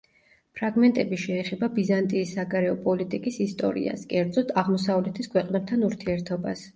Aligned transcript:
ფრაგმენტები 0.59 1.17
შეეხება 1.23 1.67
ბიზანტიის 1.75 2.31
საგარეო 2.37 2.77
პოლიტიკის 2.87 3.37
ისტორიას, 3.45 4.07
კერძოდ, 4.15 4.55
აღმოსავლეთის 4.63 5.31
ქვეყნებთან 5.35 5.87
ურთიერთობას. 5.91 6.65